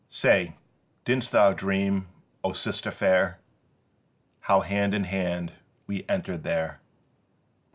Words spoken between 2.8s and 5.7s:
fair, How hand in hand